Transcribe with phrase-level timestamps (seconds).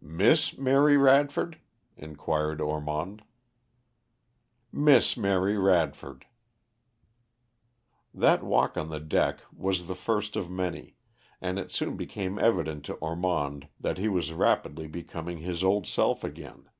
[0.00, 1.58] "Miss Mary Radford?"
[1.96, 3.24] inquired Ormond.
[4.70, 6.26] "Miss Mary Radford."
[8.14, 10.94] That walk on the deck was the first of many,
[11.40, 16.22] and it soon became evident to Ormond that he was rapidly becoming his old self
[16.22, 16.70] again.